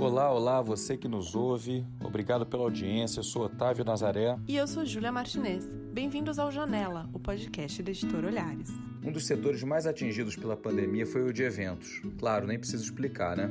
[0.00, 1.84] Olá, olá, você que nos ouve.
[2.00, 3.18] Obrigado pela audiência.
[3.18, 4.38] Eu sou Otávio Nazaré.
[4.46, 5.64] E eu sou Júlia Martinez.
[5.92, 8.70] Bem-vindos ao Janela, o podcast da editora Olhares.
[9.02, 12.00] Um dos setores mais atingidos pela pandemia foi o de eventos.
[12.16, 13.50] Claro, nem preciso explicar, né?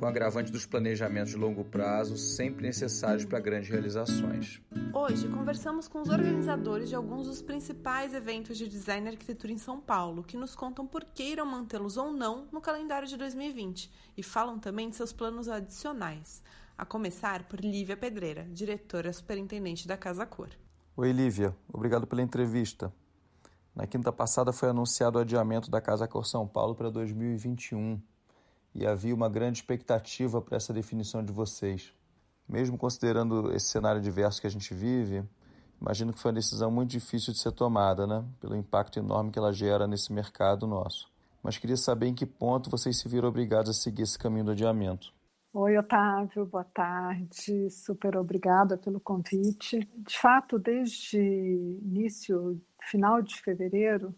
[0.00, 4.58] Com agravante dos planejamentos de longo prazo, sempre necessários para grandes realizações.
[4.94, 9.58] Hoje conversamos com os organizadores de alguns dos principais eventos de design e arquitetura em
[9.58, 13.92] São Paulo, que nos contam por que irão mantê-los ou não no calendário de 2020
[14.16, 16.42] e falam também de seus planos adicionais.
[16.78, 20.48] A começar por Lívia Pedreira, diretora superintendente da Casa Cor.
[20.96, 21.54] Oi, Lívia.
[21.70, 22.90] Obrigado pela entrevista.
[23.76, 28.00] Na quinta passada foi anunciado o adiamento da Casa Cor São Paulo para 2021
[28.74, 31.92] e havia uma grande expectativa para essa definição de vocês.
[32.48, 35.22] Mesmo considerando esse cenário diverso que a gente vive,
[35.80, 38.24] imagino que foi uma decisão muito difícil de ser tomada, né?
[38.40, 41.10] Pelo impacto enorme que ela gera nesse mercado nosso.
[41.42, 44.50] Mas queria saber em que ponto vocês se viram obrigados a seguir esse caminho do
[44.50, 45.12] adiamento.
[45.52, 47.68] Oi, Otávio, boa tarde.
[47.70, 49.80] Super obrigada pelo convite.
[49.96, 54.14] De fato, desde início, final de fevereiro,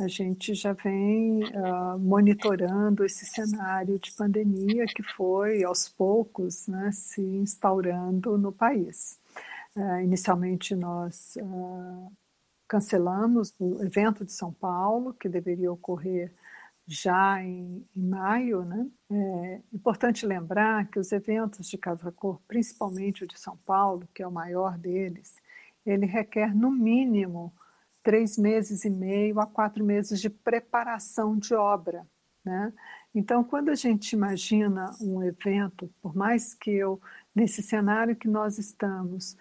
[0.00, 6.90] a gente já vem uh, monitorando esse cenário de pandemia que foi, aos poucos, né,
[6.92, 9.20] se instaurando no país.
[9.76, 12.10] Uh, inicialmente, nós uh,
[12.66, 16.32] cancelamos o evento de São Paulo, que deveria ocorrer
[16.86, 18.64] já em, em maio.
[18.64, 18.86] Né?
[19.10, 24.22] É importante lembrar que os eventos de Casa Cor, principalmente o de São Paulo, que
[24.22, 25.36] é o maior deles,
[25.84, 27.52] ele requer, no mínimo,
[28.02, 32.06] três meses e meio a quatro meses de preparação de obra.
[32.44, 32.72] Né?
[33.14, 37.00] Então, quando a gente imagina um evento, por mais que eu,
[37.34, 39.36] nesse cenário que nós estamos,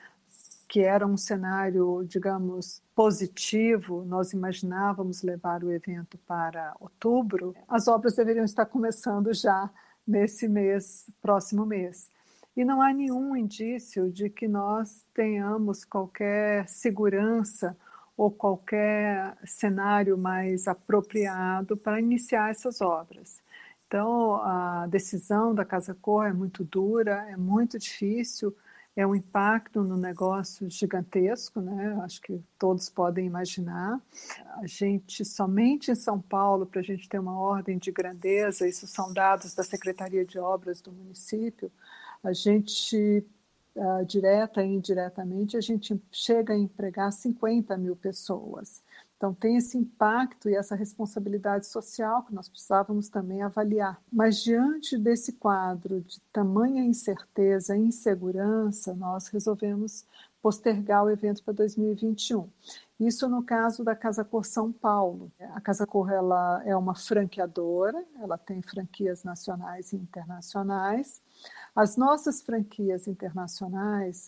[0.67, 8.15] que era um cenário, digamos, positivo, nós imaginávamos levar o evento para outubro, as obras
[8.15, 9.69] deveriam estar começando já
[10.07, 12.09] nesse mês, próximo mês.
[12.55, 17.75] E não há nenhum indício de que nós tenhamos qualquer segurança
[18.21, 23.41] ou qualquer cenário mais apropriado para iniciar essas obras.
[23.87, 28.55] Então, a decisão da Casa Cor é muito dura, é muito difícil,
[28.95, 31.99] é um impacto no negócio gigantesco, né?
[32.03, 33.99] Acho que todos podem imaginar.
[34.61, 38.85] A gente, somente em São Paulo, para a gente ter uma ordem de grandeza, isso
[38.85, 41.71] são dados da Secretaria de Obras do município,
[42.23, 43.25] a gente
[43.75, 48.81] uh, direta e indiretamente, a gente chega a empregar 50 mil pessoas.
[49.17, 54.01] Então, tem esse impacto e essa responsabilidade social que nós precisávamos também avaliar.
[54.11, 60.05] Mas, diante desse quadro de tamanha incerteza e insegurança, nós resolvemos
[60.41, 62.49] postergar o evento para 2021.
[62.99, 65.31] Isso no caso da Casa Cor São Paulo.
[65.53, 71.21] A Casa Cor ela é uma franqueadora, ela tem franquias nacionais e internacionais.
[71.75, 74.27] As nossas franquias internacionais,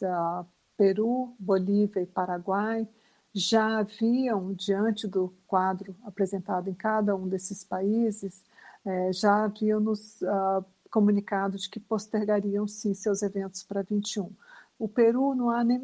[0.77, 2.87] Peru, Bolívia e Paraguai,
[3.33, 8.43] já haviam, diante do quadro apresentado em cada um desses países,
[8.85, 14.31] é, já haviam nos uh, comunicado de que postergariam sim seus eventos para 21.
[14.77, 15.81] O Peru, não há nem,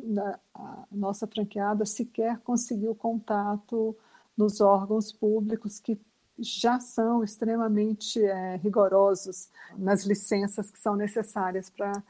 [0.54, 3.98] a nossa franqueada sequer conseguiu contato
[4.38, 6.00] nos órgãos públicos que
[6.42, 12.04] já são extremamente é, rigorosos nas licenças que são necessárias para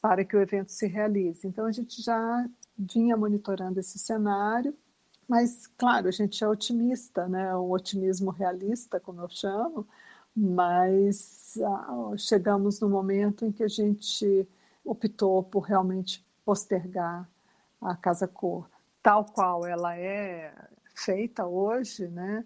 [0.00, 1.44] para que o evento se realize.
[1.46, 2.48] Então a gente já
[2.78, 4.72] vinha monitorando esse cenário,
[5.28, 7.56] mas claro, a gente é otimista, né?
[7.56, 9.86] Um otimismo realista, como eu chamo,
[10.36, 14.46] mas ah, chegamos no momento em que a gente
[14.84, 17.28] optou por realmente postergar
[17.80, 18.68] a Casa Cor,
[19.02, 20.54] tal qual ela é
[20.94, 22.44] feita hoje, né?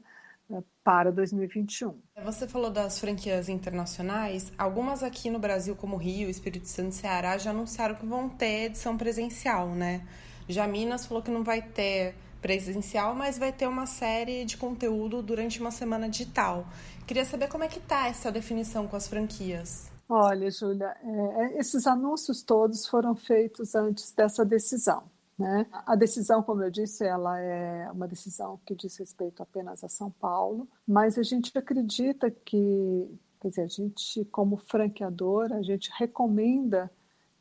[0.83, 2.01] Para 2021.
[2.25, 4.53] Você falou das franquias internacionais.
[4.59, 8.67] Algumas aqui no Brasil, como Rio, Espírito Santo e Ceará, já anunciaram que vão ter
[8.67, 10.07] edição presencial, né?
[10.49, 15.23] Já Minas falou que não vai ter presencial, mas vai ter uma série de conteúdo
[15.23, 16.67] durante uma semana digital.
[17.07, 19.91] Queria saber como é que está essa definição com as franquias.
[20.09, 25.05] Olha, Júlia, é, esses anúncios todos foram feitos antes dessa decisão.
[25.41, 25.67] Né?
[25.87, 30.11] A decisão, como eu disse, ela é uma decisão que diz respeito apenas a São
[30.11, 33.09] Paulo, mas a gente acredita que,
[33.41, 36.91] quer dizer, a gente, como franqueador, a gente recomenda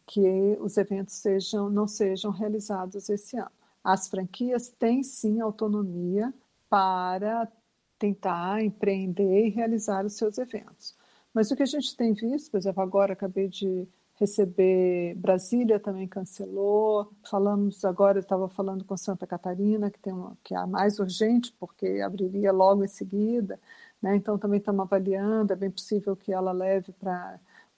[0.07, 3.51] que os eventos sejam, não sejam realizados esse ano.
[3.83, 6.33] As franquias têm sim autonomia
[6.69, 7.51] para
[7.99, 10.95] tentar empreender e realizar os seus eventos.
[11.33, 13.85] Mas o que a gente tem visto, por exemplo, agora acabei de
[14.19, 15.15] receber.
[15.15, 17.11] Brasília também cancelou.
[17.23, 20.99] Falamos agora, eu estava falando com Santa Catarina, que, tem uma, que é a mais
[20.99, 23.59] urgente, porque abriria logo em seguida.
[24.01, 24.15] Né?
[24.15, 25.53] Então, também estamos avaliando.
[25.53, 26.93] É bem possível que ela leve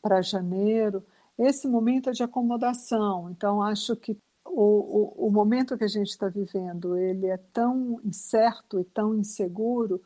[0.01, 1.03] para janeiro,
[1.37, 3.29] esse momento é de acomodação.
[3.29, 7.99] Então, acho que o, o, o momento que a gente está vivendo ele é tão
[8.03, 10.01] incerto e tão inseguro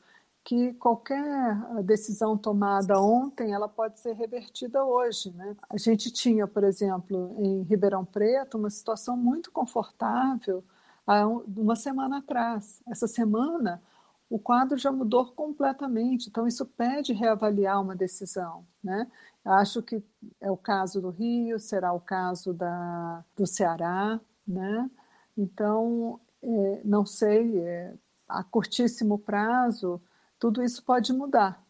[0.45, 5.57] que qualquer decisão tomada ontem ela pode ser revertida hoje, né?
[5.67, 10.63] A gente tinha, por exemplo, em Ribeirão Preto uma situação muito confortável
[11.05, 12.79] há uma semana atrás.
[12.87, 13.81] Essa semana
[14.29, 19.09] o quadro já mudou completamente, então isso pede reavaliar uma decisão, né?
[19.43, 20.03] Acho que
[20.39, 24.91] é o caso do Rio, será o caso da, do Ceará, né?
[25.35, 27.93] Então, é, não sei, é,
[28.27, 29.99] a curtíssimo prazo,
[30.39, 31.63] tudo isso pode mudar.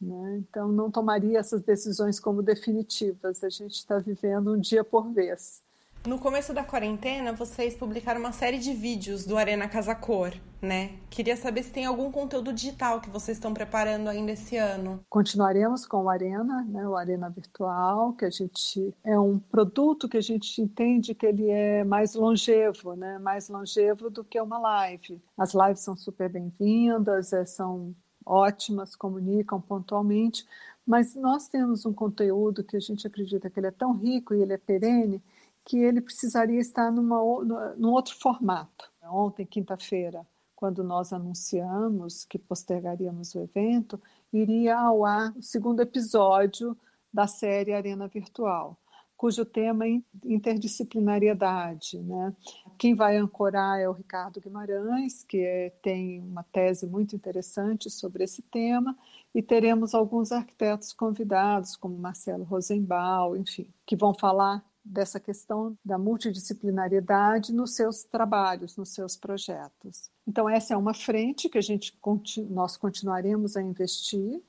[0.00, 0.38] Né?
[0.38, 3.44] Então, não tomaria essas decisões como definitivas.
[3.44, 5.62] A gente está vivendo um dia por vez.
[6.06, 10.32] No começo da quarentena, vocês publicaram uma série de vídeos do Arena Casa Cor,
[10.62, 10.92] né?
[11.10, 15.04] Queria saber se tem algum conteúdo digital que vocês estão preparando ainda esse ano.
[15.10, 16.88] Continuaremos com o Arena, né?
[16.88, 21.50] O Arena Virtual, que a gente é um produto que a gente entende que ele
[21.50, 23.18] é mais longevo, né?
[23.18, 25.20] Mais longevo do que uma live.
[25.36, 27.94] As lives são super bem-vindas, é, são
[28.24, 30.46] ótimas, comunicam pontualmente,
[30.86, 34.40] mas nós temos um conteúdo que a gente acredita que ele é tão rico e
[34.40, 35.22] ele é perene
[35.64, 37.18] que ele precisaria estar numa,
[37.76, 38.90] num outro formato.
[39.02, 44.00] Ontem, quinta-feira, quando nós anunciamos que postergaríamos o evento,
[44.32, 46.76] iria ao ar o segundo episódio
[47.12, 48.78] da série Arena Virtual,
[49.16, 51.98] cujo tema é interdisciplinariedade.
[52.00, 52.34] Né?
[52.78, 58.24] Quem vai ancorar é o Ricardo Guimarães, que é, tem uma tese muito interessante sobre
[58.24, 58.96] esse tema,
[59.34, 65.96] e teremos alguns arquitetos convidados, como Marcelo Rosenbaum, enfim, que vão falar dessa questão da
[65.96, 70.10] multidisciplinariedade nos seus trabalhos, nos seus projetos.
[70.26, 71.96] Então essa é uma frente que a gente
[72.48, 74.42] nós continuaremos a investir.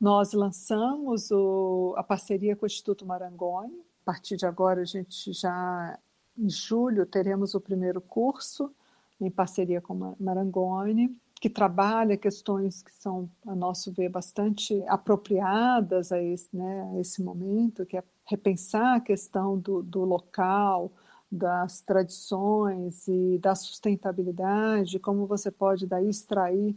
[0.00, 3.80] Nós lançamos o, a parceria com o Instituto Marangoni.
[4.02, 5.98] A partir de agora a gente já
[6.36, 8.70] em julho teremos o primeiro curso
[9.20, 16.18] em parceria com Marangoni que trabalha questões que são, a nosso ver, bastante apropriadas a
[16.22, 20.92] esse, né, a esse momento, que é repensar a questão do, do local,
[21.30, 26.76] das tradições e da sustentabilidade, como você pode daí extrair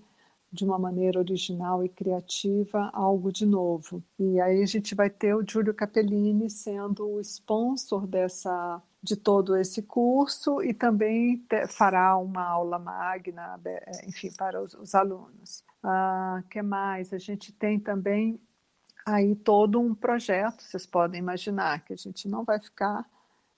[0.51, 4.03] de uma maneira original e criativa algo de novo.
[4.17, 9.55] E aí a gente vai ter o Giulio Capellini sendo o sponsor dessa de todo
[9.55, 13.59] esse curso e também fará uma aula magna,
[14.05, 15.63] enfim, para os, os alunos.
[15.83, 17.13] Ah, que mais?
[17.13, 18.39] A gente tem também
[19.07, 23.09] aí todo um projeto, vocês podem imaginar que a gente não vai ficar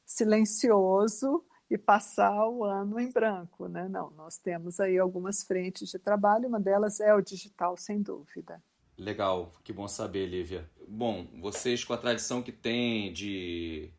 [0.05, 3.87] silencioso e passar o ano em branco, né?
[3.89, 8.61] Não, nós temos aí algumas frentes de trabalho, uma delas é o digital, sem dúvida.
[8.95, 10.69] Legal, que bom saber, Lívia.
[10.87, 13.91] Bom, vocês com a tradição que têm de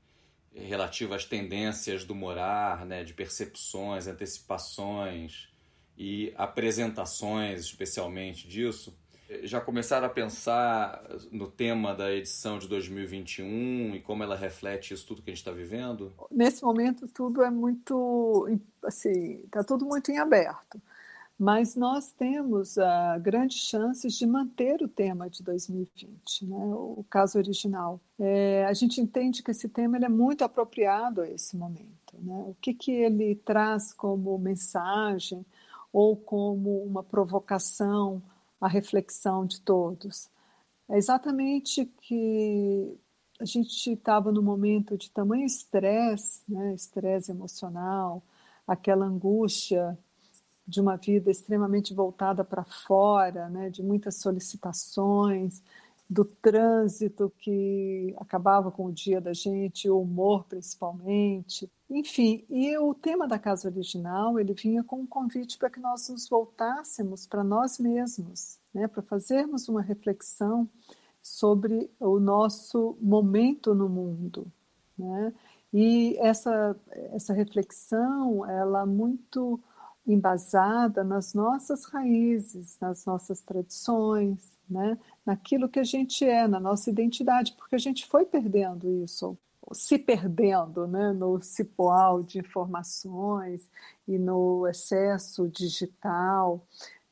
[0.55, 5.49] relativa às tendências do morar, né, de percepções, antecipações
[5.97, 8.97] e apresentações, especialmente disso,
[9.43, 15.07] já começaram a pensar no tema da edição de 2021 e como ela reflete isso
[15.07, 16.13] tudo que a gente está vivendo?
[16.31, 18.49] Nesse momento tudo é muito,
[18.85, 20.81] assim, está tudo muito em aberto
[21.41, 26.67] mas nós temos uh, grandes chances de manter o tema de 2020, né?
[26.75, 27.99] o caso original.
[28.19, 32.13] É, a gente entende que esse tema é muito apropriado a esse momento.
[32.19, 32.45] Né?
[32.47, 35.43] O que, que ele traz como mensagem
[35.91, 38.23] ou como uma provocação
[38.61, 40.29] à reflexão de todos?
[40.89, 42.99] É exatamente que
[43.41, 46.75] a gente estava num momento de tamanho estresse, né?
[46.75, 48.23] estresse emocional,
[48.67, 49.99] aquela angústia
[50.71, 55.63] de uma vida extremamente voltada para fora, né, de muitas solicitações,
[56.11, 61.71] do trânsito que acabava com o dia da gente, o humor principalmente.
[61.89, 66.09] Enfim, e o tema da casa original, ele vinha com um convite para que nós
[66.09, 70.69] nos voltássemos para nós mesmos, né, para fazermos uma reflexão
[71.23, 74.51] sobre o nosso momento no mundo,
[74.99, 75.33] né?
[75.73, 76.77] E essa
[77.13, 79.61] essa reflexão, ela muito
[80.13, 84.39] embasada nas nossas raízes, nas nossas tradições,
[84.69, 84.99] né?
[85.25, 89.37] naquilo que a gente é, na nossa identidade, porque a gente foi perdendo isso,
[89.73, 91.13] se perdendo né?
[91.13, 93.69] no cipoal de informações
[94.07, 96.67] e no excesso digital.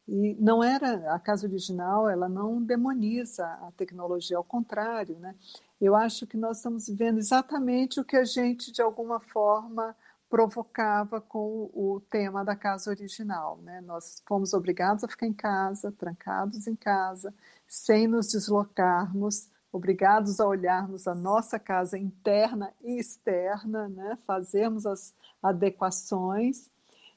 [0.07, 5.35] E não era a casa original, ela não demoniza a tecnologia, ao contrário, né?
[5.79, 9.95] Eu acho que nós estamos vivendo exatamente o que a gente de alguma forma
[10.29, 13.59] provocava com o tema da casa original.
[13.63, 13.81] Né?
[13.81, 17.35] Nós fomos obrigados a ficar em casa, trancados em casa,
[17.67, 24.19] sem nos deslocarmos, obrigados a olharmos a nossa casa interna e externa, né?
[24.27, 26.71] fazermos as adequações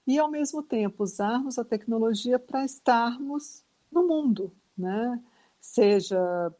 [0.07, 5.21] e, ao mesmo tempo, usarmos a tecnologia para estarmos no mundo, né?
[5.59, 6.53] seja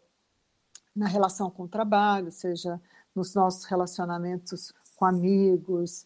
[0.96, 2.79] na relação com o trabalho, seja
[3.15, 6.05] nos nossos relacionamentos com amigos,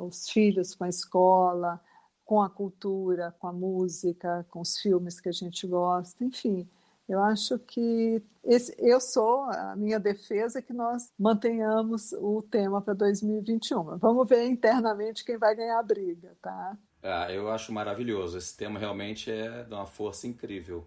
[0.00, 1.80] os filhos com a escola,
[2.24, 6.68] com a cultura, com a música, com os filmes que a gente gosta, enfim.
[7.08, 12.82] Eu acho que esse, eu sou a minha defesa é que nós mantenhamos o tema
[12.82, 13.96] para 2021.
[13.98, 16.76] Vamos ver internamente quem vai ganhar a briga, tá?
[17.00, 18.36] Ah, eu acho maravilhoso.
[18.36, 20.84] Esse tema realmente é de uma força incrível.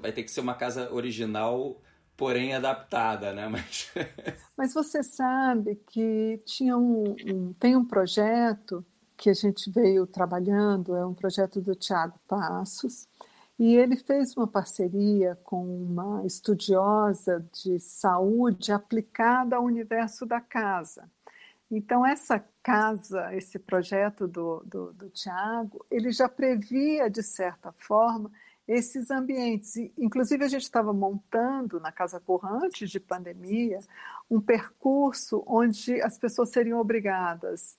[0.00, 1.80] Vai ter que ser uma casa original,
[2.20, 3.48] porém adaptada, né?
[3.48, 3.90] Mas,
[4.54, 8.84] Mas você sabe que tinha um, um, tem um projeto
[9.16, 13.08] que a gente veio trabalhando, é um projeto do Tiago Passos,
[13.58, 21.10] e ele fez uma parceria com uma estudiosa de saúde aplicada ao universo da casa.
[21.70, 28.30] Então, essa casa, esse projeto do, do, do Tiago, ele já previa, de certa forma,
[28.70, 29.74] esses ambientes.
[29.98, 33.80] Inclusive, a gente estava montando na Casa Corra, antes de pandemia,
[34.30, 37.76] um percurso onde as pessoas seriam obrigadas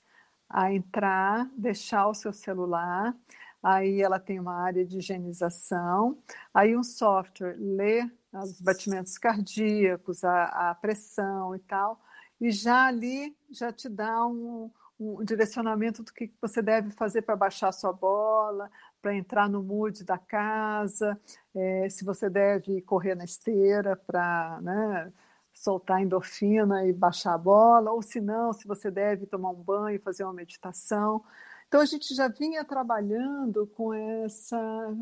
[0.49, 3.15] a entrar, deixar o seu celular,
[3.63, 6.17] aí ela tem uma área de higienização,
[6.53, 12.01] aí um software lê os batimentos cardíacos, a, a pressão e tal,
[12.39, 14.69] e já ali já te dá um,
[14.99, 18.69] um direcionamento do que você deve fazer para baixar sua bola,
[19.01, 21.19] para entrar no mood da casa,
[21.55, 25.11] é, se você deve correr na esteira para né,
[25.53, 30.01] soltar endorfina e baixar a bola, ou se não, se você deve tomar um banho,
[30.01, 31.23] fazer uma meditação.
[31.67, 34.95] Então a gente já vinha trabalhando com essa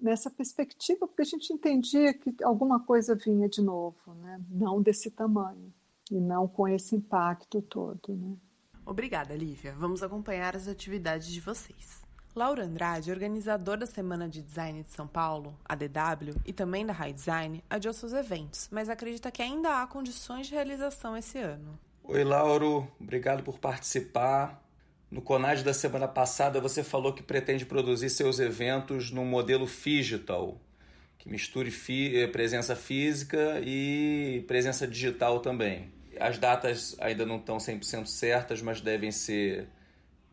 [0.00, 4.40] nessa perspectiva, porque a gente entendia que alguma coisa vinha de novo, né?
[4.50, 5.72] não desse tamanho
[6.10, 8.12] e não com esse impacto todo.
[8.12, 8.36] Né?
[8.84, 9.72] Obrigada, Lívia.
[9.78, 12.02] Vamos acompanhar as atividades de vocês.
[12.34, 16.92] Laura Andrade, organizador da Semana de Design de São Paulo, a DW, e também da
[16.92, 21.78] High Design, adiou seus eventos, mas acredita que ainda há condições de realização esse ano.
[22.02, 22.88] Oi, Lauro.
[22.98, 24.62] Obrigado por participar.
[25.10, 30.58] No Conad da semana passada, você falou que pretende produzir seus eventos no modelo digital,
[31.18, 35.92] que misture fi eh, presença física e presença digital também.
[36.18, 39.68] As datas ainda não estão 100% certas, mas devem ser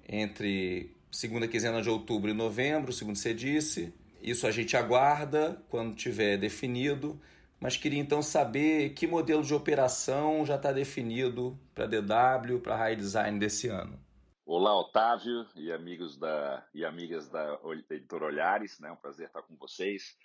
[0.07, 3.93] entre segunda quinzena de outubro e novembro, segundo você disse.
[4.21, 7.19] Isso a gente aguarda quando tiver definido,
[7.59, 12.95] mas queria então saber que modelo de operação já está definido para DW, para High
[12.95, 13.99] Design desse ano.
[14.45, 17.59] Olá, Otávio e amigos da e amigas da
[17.91, 18.91] Editora Olhares, né?
[18.91, 20.17] Um prazer estar com vocês.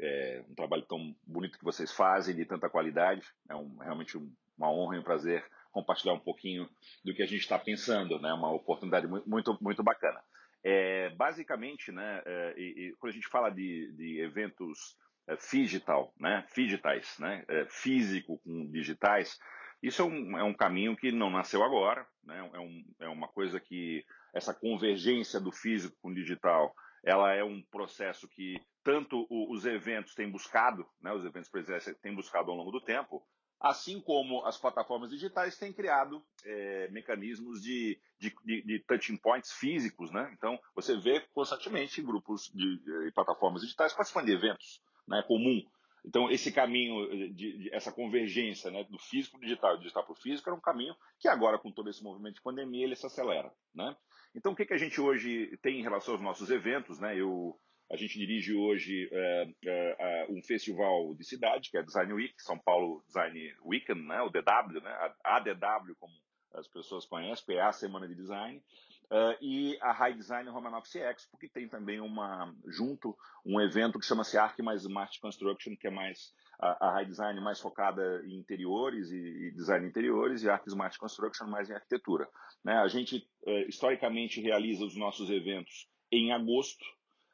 [0.00, 3.26] É um trabalho tão bonito que vocês fazem, de tanta qualidade.
[3.48, 4.16] É um, realmente
[4.56, 6.68] uma honra e um prazer compartilhar um pouquinho
[7.04, 8.32] do que a gente está pensando, né?
[8.32, 10.22] Uma oportunidade muito, muito bacana.
[10.64, 14.96] É, basicamente, né, é, e, quando a gente fala de, de eventos
[15.28, 19.38] é, digital, né, digitais, né, é, físico com digitais,
[19.82, 23.26] isso é um, é um caminho que não nasceu agora, né, é, um, é uma
[23.26, 26.72] coisa que essa convergência do físico com o digital,
[27.04, 28.54] ela é um processo que
[28.84, 33.26] tanto os eventos têm buscado, né, os eventos presenciais têm buscado ao longo do tempo,
[33.62, 39.52] assim como as plataformas digitais têm criado é, mecanismos de, de, de, de, touching points
[39.52, 40.30] físicos, né?
[40.36, 42.80] Então, você vê constantemente grupos de,
[43.14, 45.20] plataformas digitais participando de eventos, né?
[45.20, 45.62] É comum.
[46.04, 50.12] Então, esse caminho, de essa convergência né, do físico para o digital, do digital para
[50.12, 53.06] o físico, era um caminho que agora, com todo esse movimento de pandemia, ele se
[53.06, 53.52] acelera.
[53.72, 53.96] Né?
[54.34, 56.98] Então, o que, que a gente hoje tem em relação aos nossos eventos?
[56.98, 57.16] Né?
[57.16, 57.56] Eu
[57.92, 62.58] a gente dirige hoje é, é, um festival de cidade, que é Design Week, São
[62.58, 66.14] Paulo Design Weekend, né, o DW, né, a ADW, como
[66.54, 68.62] as pessoas conhecem, que é a Semana de Design,
[69.10, 74.06] uh, e a High Design Romanov Expo, que tem também uma, junto, um evento que
[74.06, 78.38] chama-se Arc mais Smart Construction, que é mais a, a High Design mais focada em
[78.38, 82.26] interiores e, e design interiores, e Arc Smart Construction mais em arquitetura.
[82.64, 82.74] Né?
[82.74, 86.84] A gente, uh, historicamente, realiza os nossos eventos em agosto,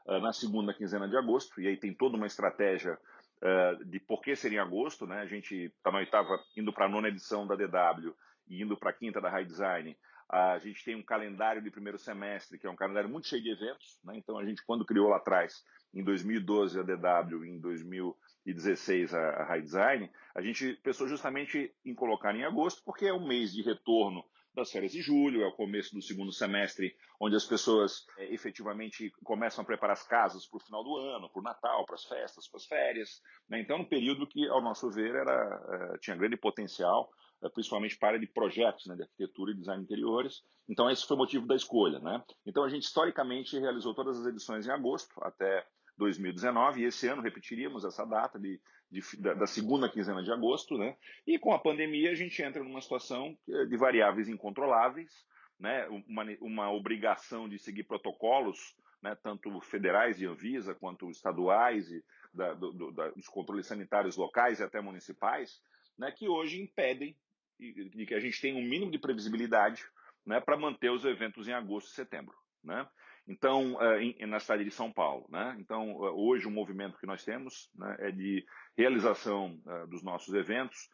[0.09, 2.99] ah, na segunda quinzena de agosto, e aí tem toda uma estratégia
[3.43, 5.21] uh, de por que ser em agosto, né?
[5.21, 8.15] A gente está na oitava, indo para a nona edição da DW
[8.49, 9.95] e indo para a quinta da High Design.
[10.31, 13.50] A gente tem um calendário de primeiro semestre, que é um calendário muito cheio de
[13.50, 14.17] eventos, né?
[14.17, 15.62] Então a gente, quando criou lá atrás,
[15.93, 22.35] em 2012 a DW, em 2016 a, High Design, a gente pensou justamente em colocar
[22.35, 24.25] em agosto, porque é o mês de retorno
[24.59, 29.11] das férias de julho, é o começo do segundo semestre, onde as pessoas é, efetivamente
[29.25, 32.05] começam a preparar as casas para o final do ano, para o Natal, para as
[32.05, 33.23] festas, para as férias.
[33.49, 33.61] Né?
[33.61, 37.11] Então, um período que, ao nosso ver, era, é, tinha grande potencial,
[37.43, 40.43] é, principalmente para área de projetos, né, de arquitetura e design interiores.
[40.69, 41.99] Então, esse foi o motivo da escolha.
[41.99, 42.23] Né?
[42.45, 47.23] Então, a gente historicamente realizou todas as edições em agosto, até 2019, e esse ano
[47.23, 50.97] repetiríamos essa data de, de, da, segunda quinzena de agosto, né?
[51.26, 55.26] E com a pandemia a gente entra numa situação eh, de variáveis incontroláveis,
[55.59, 55.87] né?
[56.07, 59.14] Uma, uma obrigação de seguir protocolos, né?
[59.23, 62.02] Tanto federais de Anvisa quanto estaduais e
[62.33, 65.61] da, do, da, dos controles sanitários locais e até municipais,
[65.99, 66.11] né?
[66.11, 67.16] Que hoje impedem
[67.59, 69.85] de que a gente tenha um mínimo de previsibilidade,
[70.25, 70.40] né?
[70.40, 72.35] Para manter os eventos em agosto e setembro,
[72.69, 72.87] né?
[73.27, 75.27] Então, uh, na cidade de São Paulo.
[75.29, 75.57] Né?
[75.59, 78.45] Então, uh, hoje o movimento que nós temos né, é de
[78.77, 80.89] realização uh, dos nossos eventos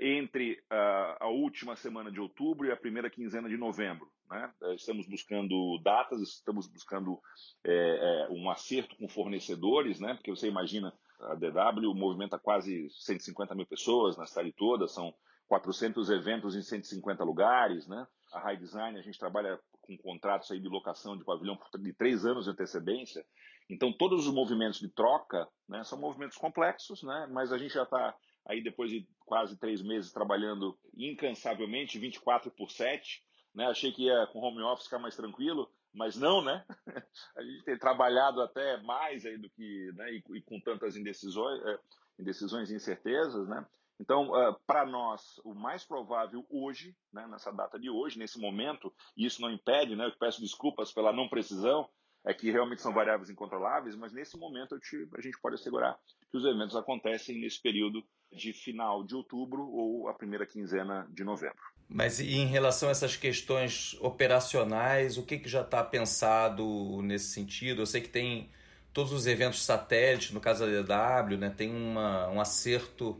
[0.00, 4.10] entre a última semana de outubro e a primeira quinzena de novembro.
[4.28, 4.52] Né?
[4.74, 7.16] estamos buscando datas, estamos buscando
[7.64, 10.14] é, um acerto com fornecedores, né?
[10.14, 15.14] porque você imagina, a DW movimenta quase 150 mil pessoas na cidade toda, são
[15.46, 17.86] 400 eventos em 150 lugares.
[17.86, 18.04] Né?
[18.32, 22.26] A High Design, a gente trabalha com contratos aí de locação de pavilhão de três
[22.26, 23.24] anos de antecedência.
[23.70, 27.84] Então, todos os movimentos de troca né, são movimentos complexos, né, mas a gente já
[27.84, 28.14] está
[28.46, 33.22] aí, depois de quase três meses, trabalhando incansavelmente, 24 por 7.
[33.54, 36.64] Né, achei que ia com home office ficar mais tranquilo, mas não, né?
[37.36, 41.60] A gente tem trabalhado até mais aí do que, né, e, e com tantas indecisões,
[41.66, 41.78] é,
[42.18, 43.66] indecisões e incertezas, né?
[44.00, 48.92] Então, uh, para nós, o mais provável hoje, né, nessa data de hoje, nesse momento,
[49.16, 51.88] e isso não impede, né, eu peço desculpas pela não precisão,
[52.24, 55.98] é que realmente são variáveis incontroláveis, mas nesse momento te, a gente pode assegurar
[56.30, 61.24] que os eventos acontecem nesse período de final de outubro ou a primeira quinzena de
[61.24, 61.62] novembro.
[61.88, 67.32] Mas e em relação a essas questões operacionais, o que, que já está pensado nesse
[67.32, 67.80] sentido?
[67.80, 68.50] Eu sei que tem
[68.92, 73.18] todos os eventos satélites, no caso da DW, né, tem uma, um acerto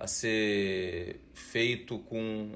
[0.00, 2.52] a ser feito com.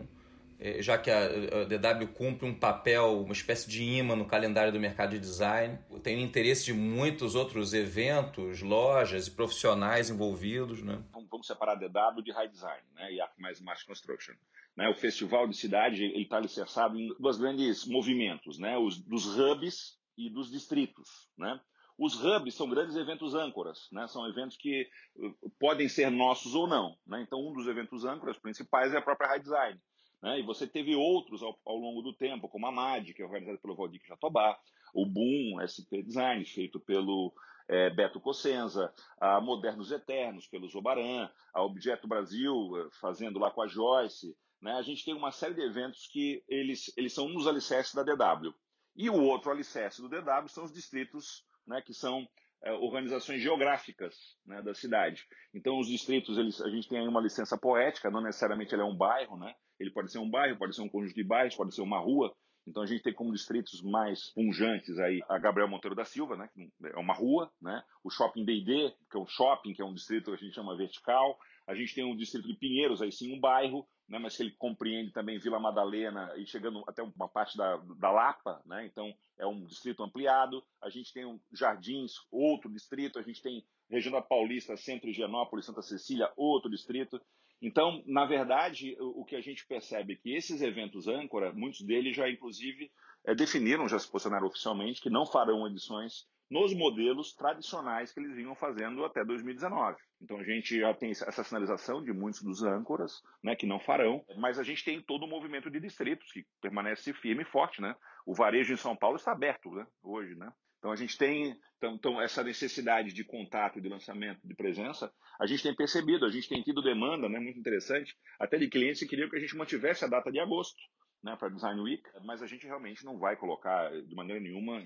[0.58, 1.28] É, já que a,
[1.64, 6.22] DW cumpre um papel, uma espécie de imã no calendário do mercado de design, tem
[6.22, 10.80] interesse de muitos outros eventos, lojas e profissionais envolvidos.
[10.80, 11.02] Né?
[11.30, 14.34] Vamos separar a DW de High Design né, e mais Mass Construction.
[14.76, 19.98] Né, o Festival de Cidade está alicerçado em dois grandes movimentos, né, os, dos hubs
[20.16, 21.28] e dos distritos.
[21.36, 21.60] Né?
[21.96, 24.08] Os hubs são grandes eventos âncoras, né?
[24.08, 26.96] são eventos que uh, podem ser nossos ou não.
[27.06, 27.22] Né?
[27.22, 29.80] Então, um dos eventos âncoras principais é a própria High Design.
[30.20, 30.40] Né?
[30.40, 33.58] E você teve outros ao, ao, longo do tempo, como a MAD, que é organizada
[33.58, 34.58] pelo Valdir Jatobá,
[34.92, 37.32] o Boom SP Design, feito pelo
[37.68, 43.62] é, Beto Cossenza, a Modernos Eternos, pelo Zobaran, a Objeto Brasil, uh, fazendo lá com
[43.62, 44.36] a Joyce.
[44.60, 44.72] Né?
[44.72, 48.02] A gente tem uma série de eventos que eles, eles são um dos alicerces da
[48.02, 48.52] DW.
[48.96, 52.26] E o outro alicerce do DW são os distritos né, que são
[52.62, 54.14] é, organizações geográficas
[54.46, 55.24] né, da cidade.
[55.52, 58.86] Então, os distritos, eles, a gente tem aí uma licença poética, não necessariamente ele é
[58.86, 59.54] um bairro, né?
[59.78, 62.34] ele pode ser um bairro, pode ser um conjunto de bairros, pode ser uma rua.
[62.66, 66.48] Então, a gente tem como distritos mais punjantes aí a Gabriel Monteiro da Silva, né,
[66.54, 67.82] que é uma rua, né?
[68.02, 70.76] o Shopping D&D, que é um shopping, que é um distrito que a gente chama
[70.76, 71.38] vertical.
[71.66, 74.54] A gente tem o distrito de Pinheiros, aí sim um bairro, né, mas que ele
[74.58, 79.46] compreende também Vila Madalena e chegando até uma parte da, da Lapa, né, então é
[79.46, 80.62] um distrito ampliado.
[80.82, 85.66] A gente tem um Jardins, outro distrito, a gente tem região da Paulista, Centro Higienópolis,
[85.66, 87.20] Santa Cecília, outro distrito.
[87.64, 92.14] Então, na verdade, o, que a gente percebe é que esses eventos âncora, muitos deles
[92.14, 92.92] já inclusive
[93.24, 98.36] é, definiram, já se posicionaram oficialmente, que não farão edições nos modelos tradicionais que eles
[98.36, 99.96] vinham fazendo até 2019.
[100.20, 104.22] Então a gente já tem essa sinalização de muitos dos âncoras, né, que não farão,
[104.36, 107.96] mas a gente tem todo o movimento de distritos que permanece firme e forte, né?
[108.26, 110.52] O varejo em São Paulo está aberto, né, hoje, né?
[110.84, 115.46] Então a gente tem então, então, essa necessidade de contato, de lançamento, de presença, a
[115.46, 119.08] gente tem percebido, a gente tem tido demanda, né, muito interessante, até de clientes que
[119.08, 120.80] queriam que a gente mantivesse a data de agosto,
[121.22, 124.82] né, para Design Week, mas a gente realmente não vai colocar de maneira nenhuma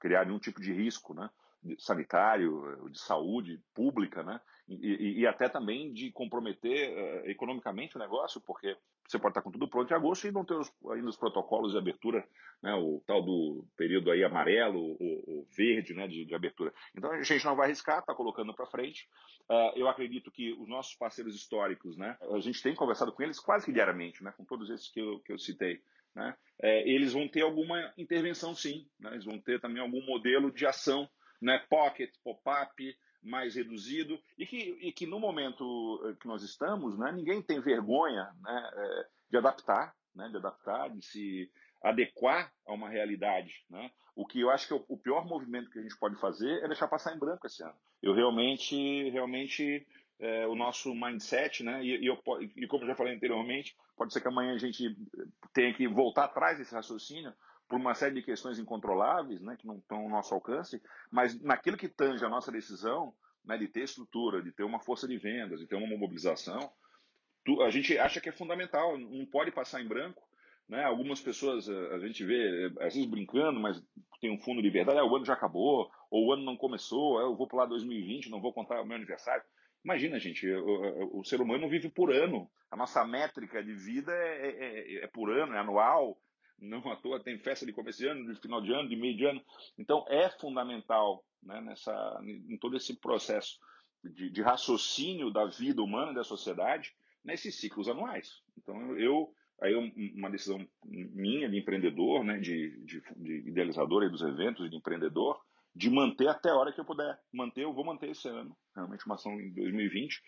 [0.00, 1.28] criar nenhum tipo de risco, né?
[1.78, 4.40] Sanitário, de saúde pública, né?
[4.68, 8.76] E, e, até também de comprometer uh, economicamente o negócio, porque
[9.08, 11.72] você pode estar com tudo pronto em agosto e não ter os, ainda os protocolos
[11.72, 12.22] de abertura,
[12.62, 12.74] né?
[12.74, 16.06] o tal do período aí amarelo, o, o verde né?
[16.06, 16.72] De, de, abertura.
[16.94, 19.08] Então a gente não vai arriscar, está colocando para frente.
[19.48, 22.18] Uh, eu acredito que os nossos parceiros históricos, né?
[22.20, 24.32] a gente tem conversado com eles quase que diariamente, né?
[24.36, 25.80] com todos esses que eu, que eu citei
[26.14, 30.50] né, é, eles vão ter alguma intervenção sim, né, eles vão ter também algum modelo
[30.50, 31.08] de ação,
[31.40, 36.96] né, pocket, pop-up, mais reduzido, e que, e que no momento eh, que nós estamos,
[36.98, 39.94] né, ninguém tem vergonha né, eh, de adaptar.
[40.14, 41.50] né, de adaptar, de se
[41.82, 43.64] adequar a uma realidade.
[43.70, 43.90] Né?
[44.16, 46.66] O que eu acho que é o pior movimento que a gente pode fazer é
[46.66, 47.74] deixar passar em branco esse ano.
[48.02, 49.86] Eu realmente, realmente,
[50.18, 51.84] é, o nosso mindset, né?
[51.84, 52.18] E, e, eu,
[52.56, 54.96] e como eu já falei anteriormente, pode ser que amanhã a gente
[55.52, 57.32] tenha que voltar atrás desse raciocínio
[57.68, 61.76] por uma série de questões incontroláveis, né, que não estão ao nosso alcance, mas naquilo
[61.76, 65.60] que tange a nossa decisão, né, de ter estrutura, de ter uma força de vendas,
[65.60, 66.72] de ter uma mobilização,
[67.44, 70.26] tu, a gente acha que é fundamental, não pode passar em branco,
[70.68, 70.84] né?
[70.84, 73.82] Algumas pessoas eh, a gente vê, eh, às vezes brincando, mas
[74.20, 77.18] tem um fundo de verdade, ah, o ano já acabou, ou o ano não começou,
[77.18, 79.42] ah, eu vou pular 2020, não vou contar o meu aniversário.
[79.82, 82.50] Imagina, gente, o, o, ser humano vive por ano.
[82.70, 86.20] A nossa métrica de vida é, é, é, é, por ano, é anual.
[86.60, 89.16] Não à toa tem festa de começo de ano, de final de ano, de meio
[89.16, 89.42] de ano.
[89.78, 93.58] Então é fundamental né, nessa, em todo esse processo
[94.02, 96.94] de, de raciocínio da vida humana, da sociedade,
[97.24, 98.42] nesses ciclos anuais.
[98.56, 99.74] Então eu aí
[100.14, 105.40] uma decisão minha de empreendedor, né, de, de, de idealizador dos eventos e de empreendedor,
[105.74, 107.18] de manter até a hora que eu puder.
[107.32, 110.22] Manter, eu vou manter esse ano, realmente uma ação em 2020,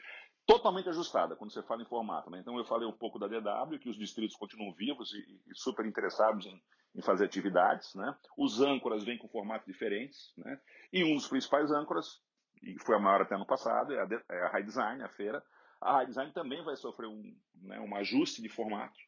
[0.50, 2.28] totalmente ajustada quando você fala em formato.
[2.28, 2.40] Né?
[2.40, 5.86] Então eu falei um pouco da DW, que os distritos continuam vivos e, e super
[5.86, 6.60] interessados em,
[6.96, 7.94] em, fazer atividades.
[7.94, 8.16] Né?
[8.36, 10.60] Os âncoras vêm com formatos diferentes, né?
[10.92, 12.20] e um dos principais âncoras,
[12.62, 15.42] e foi a maior até ano passado, é a, é a High Design, a feira.
[15.80, 17.22] A High Design também vai sofrer um,
[17.54, 18.98] né, um ajuste de formato.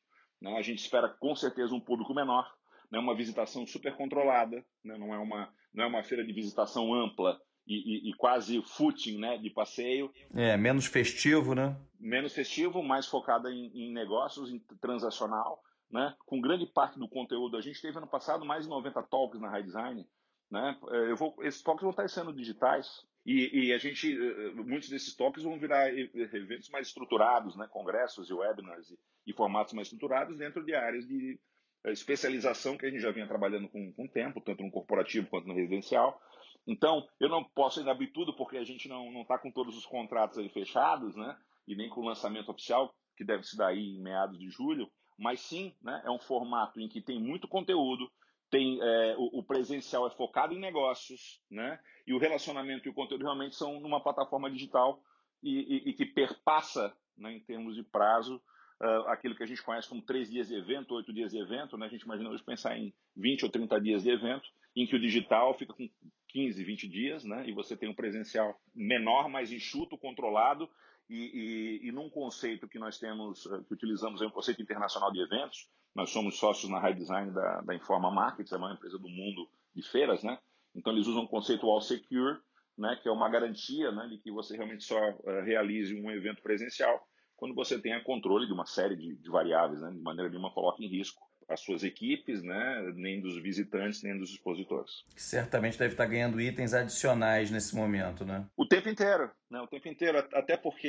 [0.41, 0.57] Né?
[0.57, 2.49] A gente espera com certeza um público menor,
[2.91, 3.01] né?
[3.01, 4.97] uma visitação super controlada, né?
[4.97, 9.19] não, é uma, não é uma feira de visitação ampla e, e, e, quase footing
[9.19, 10.13] né, de passeio.
[10.35, 11.77] É, menos festivo, né?
[11.99, 16.15] Menos festivo, mais focada em, em negócios, em transacional, né?
[16.27, 17.57] com grande parte do conteúdo.
[17.57, 20.07] A gente teve ano passado mais de 90 talks na High Design.
[20.51, 20.79] Né?
[20.91, 22.89] É, eu vou, esses talks vão estar sendo digitais,
[23.25, 27.69] e, e, a gente, eh, eh, muitos desses toques vão virar eventos mais estruturados, né?
[27.71, 28.99] congressos e webinars e,
[29.29, 31.39] e, formatos mais estruturados dentro de áreas de
[31.85, 35.47] eh, especialização que a gente já vinha trabalhando com, com tempo, tanto no corporativo quanto
[35.47, 36.21] no residencial.
[36.67, 39.85] Então, eu não posso ainda abrir tudo porque a gente não está com todos os
[39.85, 41.37] contratos aí fechados, né?
[41.67, 44.91] e nem com o lançamento oficial, que deve se dar aí em meados de julho,
[45.19, 48.11] mas sim, né, é um formato em que tem muito conteúdo,
[48.51, 51.81] tem é, o, o, presencial é focado em negócios, né?
[52.07, 55.03] E o relacionamento e o conteúdo realmente são numa plataforma digital
[55.43, 58.37] e, e, e que perpassa, né, em termos de prazo,
[58.83, 61.79] uh, aquilo que a gente conhece como três dias de evento, oito dias de evento,
[61.79, 61.87] né?
[61.87, 64.47] A gente imagina hoje pensar em 20 ou 30 dias de evento,
[64.77, 65.89] em que o digital fica com
[66.33, 67.45] 15, 20 dias, né?
[67.47, 70.69] E você tem um presencial menor, mais enxuto, controlado
[71.09, 75.13] e, e, e, num conceito que nós temos, eh, que utilizamos, é um conceito internacional
[75.13, 75.69] de eventos.
[75.95, 79.47] Nós somos sócios na High Design da, da Informa Markets, é uma empresa do mundo
[79.75, 80.39] de feiras, né?
[80.75, 82.39] Então eles usam o conceito All Secure,
[82.79, 86.43] né, que é uma garantia né, de que você realmente só uh, realize um evento
[86.43, 90.51] presencial quando você tenha controle de uma série de, de variáveis, né, de maneira nenhuma
[90.51, 95.05] coloque em risco as suas equipes, né, nem dos visitantes, nem dos expositores.
[95.17, 98.47] Certamente deve estar ganhando itens adicionais nesse momento, né?
[98.57, 100.89] O tempo inteiro, né, o tempo inteiro, até porque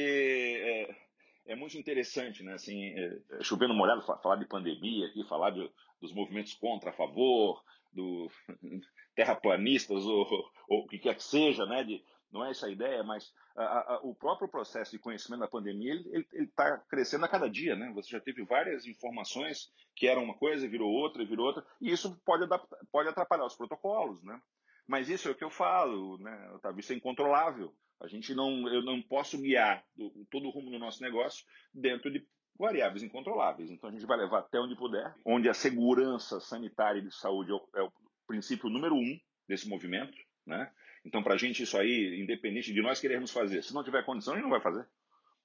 [1.48, 5.52] é, é muito interessante, né, assim, é, é chovendo molhado, falar de pandemia aqui, falar
[5.52, 5.70] de,
[6.02, 7.62] dos movimentos contra, a favor,
[7.92, 8.30] do
[9.16, 10.28] terraplanistas ou,
[10.68, 12.04] ou o que quer que seja, né, de
[12.34, 15.94] não é essa a ideia, mas a, a, o próprio processo de conhecimento da pandemia
[15.94, 17.92] ele está crescendo a cada dia, né?
[17.94, 22.20] Você já teve várias informações que eram uma coisa, virou outra, virou outra, e isso
[22.26, 24.42] pode, adaptar, pode atrapalhar os protocolos, né?
[24.88, 26.80] Mas isso é o que eu falo, né, Otávio?
[26.80, 27.74] Isso é incontrolável.
[28.02, 29.86] A gente não, eu não posso guiar
[30.30, 33.72] todo o rumo do nosso negócio dentro de variáveis incontroláveis.
[33.72, 37.52] Então a gente vai levar até onde puder, onde a segurança sanitária e de saúde
[37.52, 37.94] é o, é o
[38.28, 40.72] princípio número um desse movimento, né?
[41.06, 44.34] Então, para a gente, isso aí, independente de nós queremos fazer, se não tiver condição,
[44.34, 44.88] a gente não vai fazer.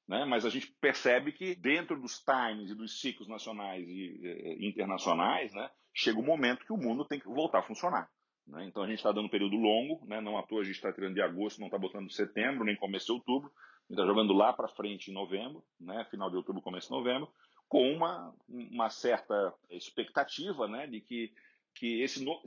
[0.06, 0.24] Né?
[0.24, 5.52] Mas a gente percebe que dentro dos times e dos ciclos nacionais e eh, internacionais,
[5.52, 8.08] né, chega o um momento que o mundo tem que voltar a funcionar.
[8.46, 8.64] Né?
[8.64, 10.20] Então a gente está dando um período longo, né?
[10.20, 13.06] não à toa a gente está tirando de agosto, não está botando setembro, nem começo
[13.06, 13.52] de outubro,
[13.90, 16.06] está jogando lá para frente em novembro, né?
[16.10, 17.28] final de outubro, começo de novembro,
[17.68, 20.86] com uma, uma certa expectativa né?
[20.86, 21.30] de que
[21.74, 22.40] que esse no,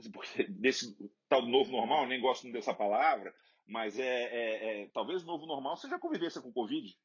[0.48, 0.96] desse
[1.28, 3.34] tal novo normal, nem gosto dessa palavra,
[3.66, 6.96] mas é, é, é talvez o novo normal seja a convivência com o Covid.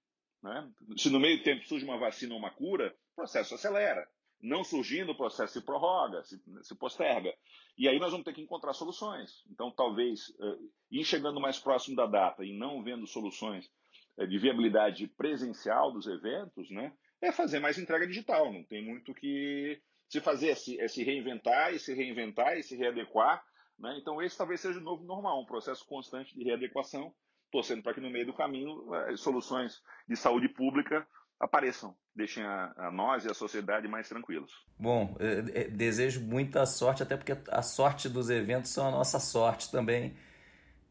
[0.41, 0.71] Né?
[0.97, 4.07] Se no meio tempo surge uma vacina ou uma cura, o processo acelera.
[4.39, 7.33] Não surgindo, o processo se prorroga, se, se posterga.
[7.77, 9.43] E aí nós vamos ter que encontrar soluções.
[9.49, 13.67] Então, talvez, uh, ir chegando mais próximo da data e não vendo soluções
[14.15, 18.53] uh, de viabilidade presencial dos eventos, né, é fazer mais entrega digital.
[18.53, 22.63] Não tem muito que se fazer, é se, é se reinventar e se reinventar e
[22.63, 23.43] se readequar.
[23.77, 23.97] Né?
[24.01, 27.13] Então, esse talvez seja o novo normal, um processo constante de readequação,
[27.51, 31.07] torcendo para que no meio do caminho eh, soluções de saúde pública
[31.39, 31.95] apareçam.
[32.15, 34.51] deixem a, a nós e a sociedade mais tranquilos.
[34.79, 35.15] Bom,
[35.71, 40.17] desejo muita sorte, até porque a sorte dos eventos são a nossa sorte também,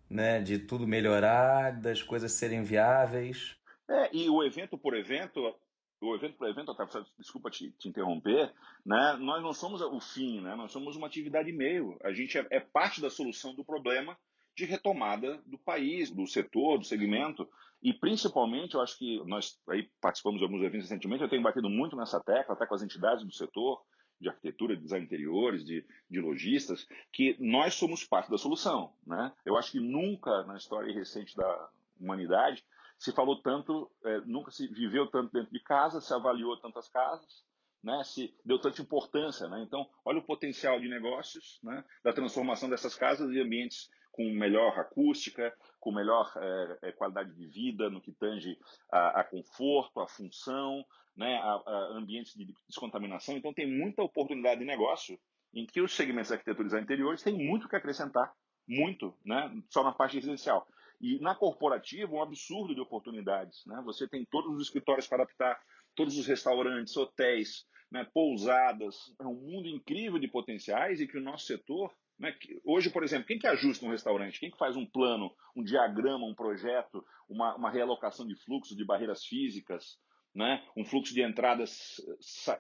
[0.09, 0.41] né?
[0.41, 3.57] De tudo melhorar, das coisas serem viáveis.
[3.89, 5.53] É, e o evento por evento,
[6.01, 8.53] o evento por evento, Otávio, desculpa te, te, interromper,
[8.85, 9.17] né?
[9.19, 10.55] Nós não somos o fim, né?
[10.55, 11.97] Nós somos uma atividade meio.
[12.03, 14.17] A gente é, é parte da solução do problema
[14.55, 17.49] de retomada do país, do setor, do segmento.
[17.83, 21.69] E principalmente, eu acho que nós aí participamos de alguns eventos recentemente, eu tenho batido
[21.69, 23.83] muito nessa tecla, até com as entidades do setor,
[24.19, 28.93] de arquitetura, de design interiores, de, de lojistas, que nós somos parte da solução.
[29.07, 29.31] Né?
[29.45, 31.69] Eu acho que nunca na história recente da
[32.01, 32.65] humanidade
[32.99, 37.45] se falou tanto, é, nunca se viveu tanto dentro de casa, se avaliou tantas casas,
[37.83, 39.49] né, se deu tanta importância.
[39.49, 39.63] Né?
[39.63, 44.79] Então, olha o potencial de negócios né, da transformação dessas casas em ambientes com melhor
[44.79, 48.59] acústica, com melhor é, é, qualidade de vida no que tange
[48.91, 53.37] a, a conforto, a função, né, a, a, ambientes de descontaminação.
[53.37, 55.19] Então, tem muita oportunidade de negócio
[55.55, 58.33] em que os segmentos da arquitetura interiores têm muito que acrescentar,
[58.67, 60.67] muito, né, só na parte residencial.
[61.01, 63.65] E na corporativa, um absurdo de oportunidades.
[63.67, 63.81] Né?
[63.85, 65.61] Você tem todos os escritórios para adaptar,
[65.95, 68.97] todos os restaurantes, hotéis, né, pousadas.
[69.21, 72.35] É um mundo incrível de potenciais e que o nosso setor né?
[72.65, 74.41] Hoje, por exemplo, quem que ajusta um restaurante?
[74.41, 78.85] Quem que faz um plano, um diagrama, um projeto, uma, uma realocação de fluxo, de
[78.85, 79.99] barreiras físicas,
[80.35, 80.63] né?
[80.77, 81.65] um fluxo de entrada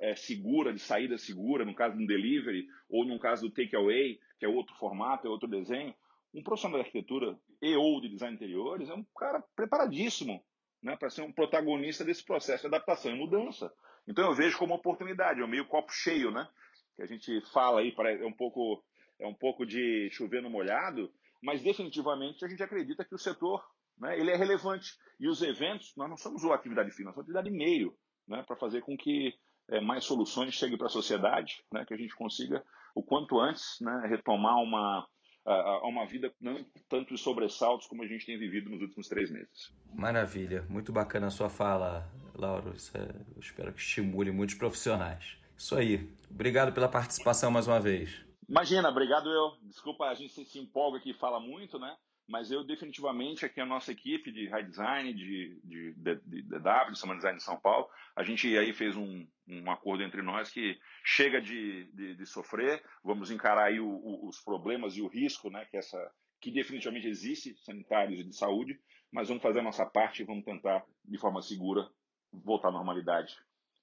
[0.00, 4.18] é, segura, de saída segura, no caso de um delivery, ou no caso do takeaway,
[4.38, 5.94] que é outro formato, é outro desenho.
[6.34, 10.44] Um profissional de arquitetura e ou de design interiores é um cara preparadíssimo
[10.82, 13.72] né, para ser um protagonista desse processo de adaptação e mudança.
[14.06, 16.48] Então eu vejo como oportunidade, é um meio copo cheio, né?
[16.94, 18.82] Que a gente fala aí, é um pouco
[19.18, 21.10] é um pouco de chover no molhado,
[21.42, 23.64] mas definitivamente a gente acredita que o setor
[23.98, 24.92] né, ele é relevante.
[25.18, 27.96] E os eventos, nós não somos uma atividade fina, somos uma atividade meio,
[28.28, 29.34] né, para fazer com que
[29.68, 32.62] é, mais soluções cheguem para a sociedade, né, que a gente consiga,
[32.94, 35.06] o quanto antes, né, retomar uma,
[35.52, 39.30] a, uma vida não tanto de sobressaltos como a gente tem vivido nos últimos três
[39.30, 39.72] meses.
[39.94, 42.74] Maravilha, muito bacana a sua fala, Lauro.
[42.94, 43.00] É,
[43.34, 45.36] eu espero que estimule muitos profissionais.
[45.56, 46.08] Isso aí.
[46.30, 48.24] Obrigado pela participação mais uma vez.
[48.48, 49.56] Imagina, obrigado eu.
[49.62, 51.96] Desculpa, a gente se empolga aqui e fala muito, né?
[52.28, 56.90] Mas eu definitivamente, aqui a nossa equipe de High Design, de, de, de, de DW,
[56.90, 60.50] de Summer Design de São Paulo, a gente aí fez um, um acordo entre nós
[60.50, 65.06] que chega de, de, de sofrer, vamos encarar aí o, o, os problemas e o
[65.06, 65.64] risco, né?
[65.66, 65.98] Que, essa,
[66.40, 68.76] que definitivamente existe, sanitários e de saúde,
[69.12, 71.88] mas vamos fazer a nossa parte e vamos tentar, de forma segura,
[72.32, 73.36] voltar à normalidade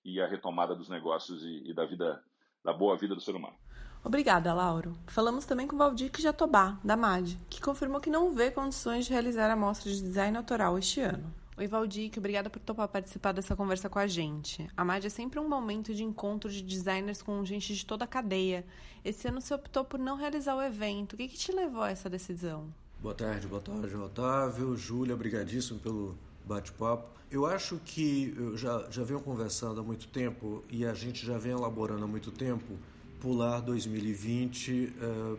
[0.03, 2.21] e a retomada dos negócios e, e da vida,
[2.61, 3.57] da boa vida do ser humano.
[4.03, 4.97] Obrigada, Lauro.
[5.07, 9.49] Falamos também com Valdir Jatobá, da MAD, que confirmou que não vê condições de realizar
[9.49, 11.33] a mostra de design autoral este ano.
[11.55, 14.67] Oi, Valdir, obrigada por topar participar dessa conversa com a gente.
[14.75, 18.07] A MAD é sempre um momento de encontro de designers com gente de toda a
[18.07, 18.65] cadeia.
[19.05, 21.13] Esse ano você optou por não realizar o evento.
[21.13, 22.73] O que, que te levou a essa decisão?
[22.99, 24.75] Boa tarde, boa tarde, Otávio.
[24.75, 27.07] Júlia, obrigadíssimo pelo bate-papo.
[27.31, 31.37] Eu acho que eu já, já venho conversando há muito tempo e a gente já
[31.37, 32.77] vem elaborando há muito tempo
[33.23, 35.37] pular 2020 uh, eh,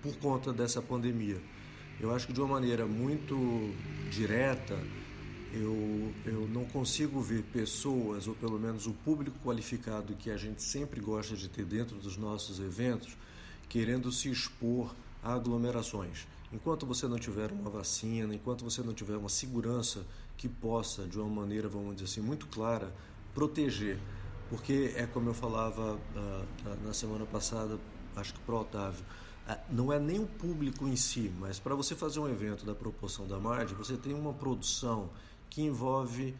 [0.00, 1.42] por conta dessa pandemia.
[1.98, 3.74] Eu acho que de uma maneira muito
[4.12, 4.78] direta,
[5.52, 10.62] eu, eu não consigo ver pessoas, ou pelo menos o público qualificado que a gente
[10.62, 13.16] sempre gosta de ter dentro dos nossos eventos,
[13.68, 16.28] querendo se expor a aglomerações.
[16.52, 21.18] Enquanto você não tiver uma vacina, enquanto você não tiver uma segurança que possa, de
[21.18, 22.94] uma maneira, vamos dizer assim, muito clara,
[23.34, 23.98] proteger
[24.48, 27.78] porque é como eu falava uh, na semana passada,
[28.14, 29.04] acho que para o Otávio,
[29.48, 32.74] uh, não é nem o público em si, mas para você fazer um evento da
[32.74, 35.10] proporção da Marge, você tem uma produção
[35.50, 36.34] que envolve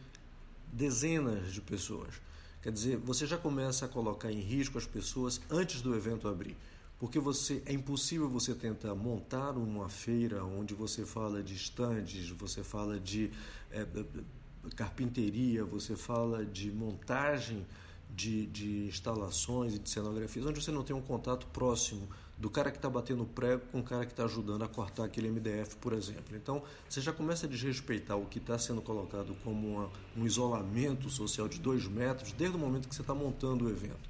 [0.71, 2.15] dezenas de pessoas.
[2.61, 6.57] Quer dizer, você já começa a colocar em risco as pessoas antes do evento abrir.
[6.99, 12.63] Porque você é impossível você tentar montar uma feira onde você fala de estandes, você
[12.63, 13.31] fala de
[13.71, 13.85] é,
[14.75, 17.65] carpinteria, você fala de montagem
[18.17, 22.71] de, de instalações e de cenografias, onde você não tem um contato próximo do cara
[22.71, 25.93] que está batendo prego com o cara que está ajudando a cortar aquele MDF, por
[25.93, 26.35] exemplo.
[26.35, 31.11] Então, você já começa a desrespeitar o que está sendo colocado como uma, um isolamento
[31.11, 34.09] social de dois metros desde o momento que você está montando o evento.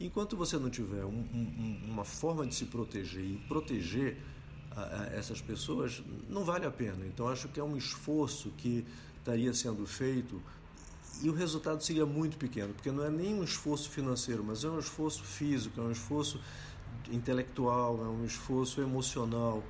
[0.00, 4.16] Enquanto você não tiver um, um, uma forma de se proteger e proteger
[4.72, 7.06] a, a essas pessoas, não vale a pena.
[7.06, 8.84] Então, acho que é um esforço que
[9.20, 10.42] estaria sendo feito
[11.22, 14.68] e o resultado seria muito pequeno, porque não é nem um esforço financeiro, mas é
[14.68, 16.40] um esforço físico, é um esforço
[17.10, 19.62] intelectual, é um esforço emocional.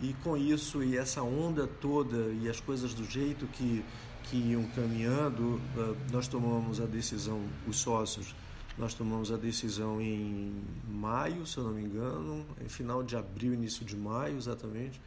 [0.00, 3.84] E com isso, e essa onda toda, e as coisas do jeito que,
[4.24, 8.34] que iam caminhando, uh, nós tomamos a decisão, os sócios,
[8.76, 10.54] nós tomamos a decisão em
[10.88, 15.00] maio, se eu não me engano, em final de abril, início de maio, exatamente.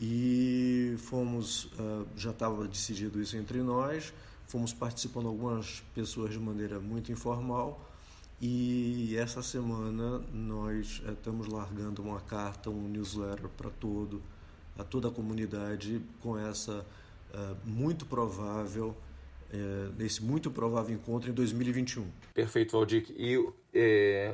[0.00, 4.12] E fomos, uh, já estava decidido isso entre nós,
[4.52, 7.80] fomos participando algumas pessoas de maneira muito informal.
[8.38, 14.20] E essa semana nós uh, estamos largando uma carta, um newsletter para todo,
[14.78, 16.84] a toda a comunidade com essa
[17.32, 18.94] uh, muito provável
[19.54, 22.06] é, nesse muito provável encontro em 2021.
[22.32, 23.04] Perfeito, Valdir.
[23.10, 23.36] E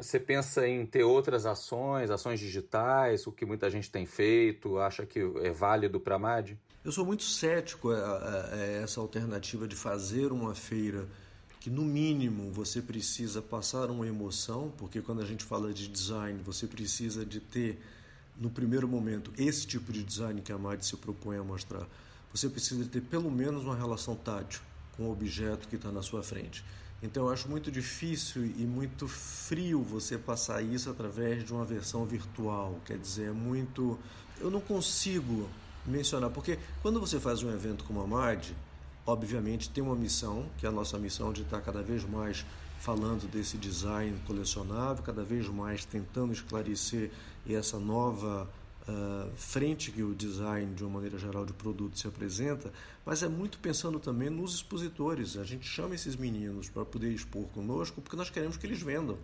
[0.01, 5.05] você pensa em ter outras ações, ações digitais, o que muita gente tem feito, acha
[5.05, 6.57] que é válido para a MAD?
[6.85, 11.09] Eu sou muito cético a, a, a essa alternativa de fazer uma feira
[11.59, 16.41] que no mínimo você precisa passar uma emoção, porque quando a gente fala de design,
[16.43, 17.81] você precisa de ter
[18.41, 21.85] no primeiro momento esse tipo de design que a MAD se propõe a mostrar.
[22.33, 24.61] Você precisa de ter pelo menos uma relação tátil
[24.97, 26.64] com o objeto que está na sua frente.
[27.03, 32.07] Então eu acho muito difícil e muito frio você passar isso através de uma versão
[32.07, 32.81] virtual.
[32.85, 33.99] Quer dizer, é muito.
[34.41, 35.49] Eu não consigo
[35.88, 38.55] mencionar, porque quando você faz um evento como a MAD,
[39.07, 42.44] obviamente tem uma missão, que é a nossa missão de estar cada vez mais
[42.79, 47.11] falando desse design colecionável, cada vez mais tentando esclarecer
[47.48, 48.48] essa nova
[48.88, 52.72] uh, frente que o design, de uma maneira geral, de produto se apresenta,
[53.05, 55.37] mas é muito pensando também nos expositores.
[55.37, 59.18] A gente chama esses meninos para poder expor conosco porque nós queremos que eles vendam.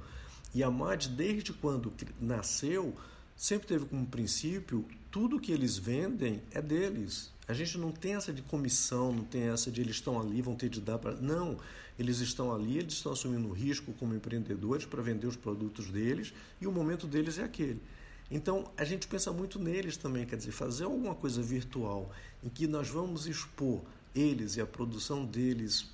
[0.54, 2.94] E a MAD, desde quando nasceu,
[3.36, 7.32] sempre teve como princípio tudo que eles vendem é deles.
[7.46, 10.56] A gente não tem essa de comissão, não tem essa de eles estão ali, vão
[10.56, 11.14] ter de dar para.
[11.14, 11.58] Não,
[11.98, 16.66] eles estão ali, eles estão assumindo risco como empreendedores para vender os produtos deles e
[16.66, 17.80] o momento deles é aquele.
[18.30, 22.10] Então, a gente pensa muito neles também, quer dizer, fazer alguma coisa virtual
[22.42, 23.82] em que nós vamos expor
[24.14, 25.86] eles e a produção deles,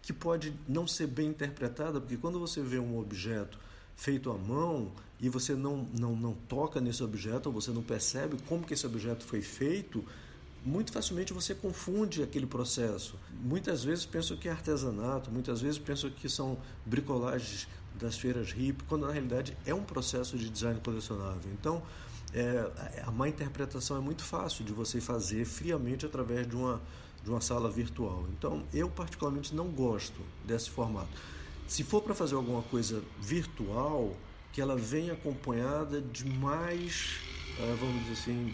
[0.00, 3.58] que pode não ser bem interpretada, porque quando você vê um objeto
[3.96, 8.36] feito à mão e você não, não, não toca nesse objeto, ou você não percebe
[8.46, 10.04] como que esse objeto foi feito,
[10.64, 13.16] muito facilmente você confunde aquele processo.
[13.42, 18.84] Muitas vezes penso que é artesanato, muitas vezes penso que são bricolagens das feiras hip,
[18.84, 21.50] quando na realidade é um processo de design colecionável.
[21.52, 21.82] Então,
[22.32, 26.80] é, a má interpretação é muito fácil de você fazer friamente através de uma,
[27.24, 28.24] de uma sala virtual.
[28.36, 31.10] Então, eu particularmente não gosto desse formato.
[31.66, 34.14] Se for para fazer alguma coisa virtual,
[34.58, 37.20] que ela venha acompanhada de mais,
[37.60, 38.52] é, vamos dizer assim,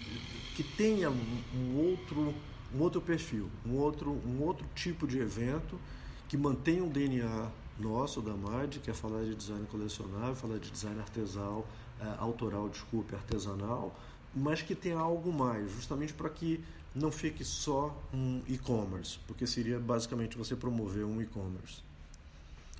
[0.54, 2.34] que tenha um outro,
[2.74, 5.80] um outro perfil, um outro, um outro tipo de evento
[6.28, 10.70] que mantenha o DNA nosso da MAD, que é falar de design colecionável, falar de
[10.70, 11.66] design artesanal,
[11.98, 13.98] é, autoral, desculpe, artesanal,
[14.34, 16.62] mas que tenha algo mais, justamente para que
[16.94, 21.82] não fique só um e-commerce, porque seria basicamente você promover um e-commerce.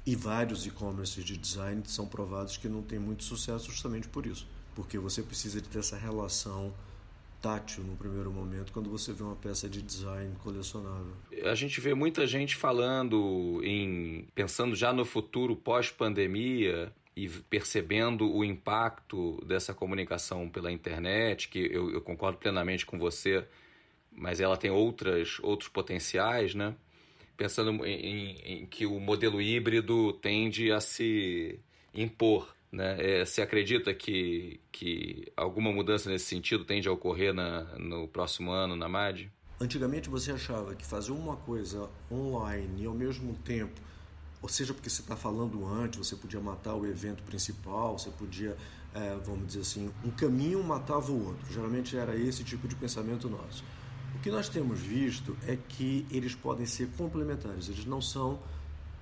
[0.07, 4.47] E vários e-commerces de design são provados que não têm muito sucesso justamente por isso,
[4.75, 6.75] porque você precisa de ter essa relação
[7.41, 11.13] tátil no primeiro momento quando você vê uma peça de design colecionável.
[11.45, 18.43] A gente vê muita gente falando em pensando já no futuro pós-pandemia e percebendo o
[18.43, 23.47] impacto dessa comunicação pela internet, que eu, eu concordo plenamente com você,
[24.11, 26.75] mas ela tem outras outros potenciais, né?
[27.37, 31.59] Pensando em, em, que o modelo híbrido tende a se
[31.93, 32.97] impor né?
[32.99, 38.51] É, você acredita que, que alguma mudança nesse sentido tende a ocorrer na, no próximo
[38.51, 39.31] ano na MAD?
[39.61, 43.81] Antigamente você achava que fazer uma coisa online e ao mesmo tempo,
[44.43, 48.57] ou seja, porque você está falando antes, você podia matar o evento principal, você podia,
[48.93, 51.53] é, vamos dizer assim, um caminho matava o outro.
[51.53, 53.65] Geralmente era esse tipo de pensamento nosso.
[54.15, 58.39] O que nós temos visto é que eles podem ser complementares, eles não são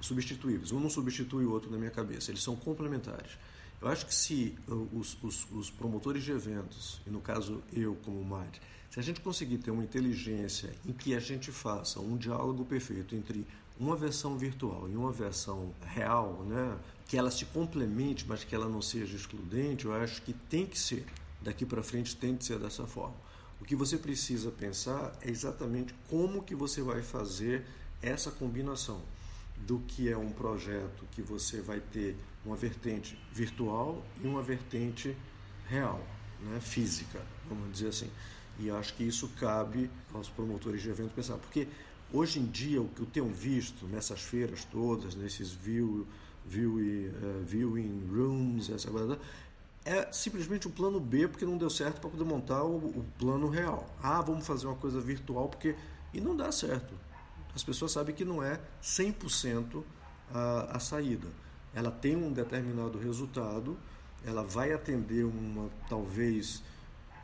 [0.01, 0.73] substituíveis.
[0.73, 3.39] Um não substitui o outro na minha cabeça, eles são complementares.
[3.81, 4.57] Eu acho que se
[4.93, 9.21] os, os, os, promotores de eventos, e no caso eu como MAD, se a gente
[9.21, 13.47] conseguir ter uma inteligência em que a gente faça um diálogo perfeito entre
[13.79, 18.69] uma versão virtual e uma versão real, né, que ela se complemente, mas que ela
[18.69, 21.05] não seja excludente, eu acho que tem que ser.
[21.41, 23.17] Daqui para frente tem que ser dessa forma.
[23.63, 27.65] O que você precisa pensar é exatamente como que você vai fazer
[28.03, 29.01] essa combinação
[29.57, 35.17] do que é um projeto que você vai ter uma vertente virtual e uma vertente
[35.69, 36.05] real,
[36.41, 38.11] né, física, vamos dizer assim.
[38.59, 41.69] E acho que isso cabe aos promotores de evento pensar, porque
[42.13, 46.05] hoje em dia o que eu tenho visto nessas feiras todas, nesses view,
[46.45, 49.21] view, uh, viewing rooms, essa coisa,
[49.85, 53.49] é simplesmente um plano B porque não deu certo para poder montar o, o plano
[53.49, 53.89] real.
[54.03, 55.75] Ah, vamos fazer uma coisa virtual porque
[56.13, 56.95] e não dá certo.
[57.55, 59.83] as pessoas sabem que não é 100%
[60.33, 61.29] a, a saída.
[61.75, 63.79] Ela tem um determinado resultado,
[64.25, 66.63] ela vai atender uma talvez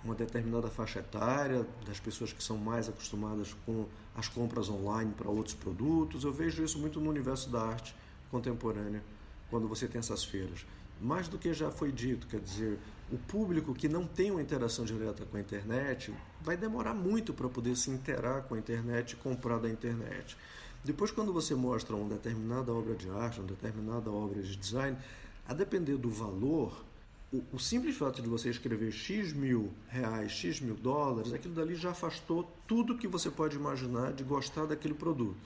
[0.05, 3.87] uma determinada faixa etária das pessoas que são mais acostumadas com
[4.17, 6.25] as compras online para outros produtos.
[6.25, 7.95] Eu vejo isso muito no universo da arte
[8.31, 9.03] contemporânea,
[9.51, 10.65] quando você tem essas feiras.
[11.01, 12.79] Mais do que já foi dito, quer dizer,
[13.11, 17.49] o público que não tem uma interação direta com a internet vai demorar muito para
[17.49, 20.37] poder se interar com a internet e comprar da internet.
[20.85, 24.97] Depois, quando você mostra uma determinada obra de arte, uma determinada obra de design,
[25.47, 26.85] a depender do valor,
[27.33, 31.75] o, o, simples fato de você escrever X mil reais, X mil dólares, aquilo dali
[31.75, 35.37] já afastou tudo que você pode imaginar de gostar daquele produto.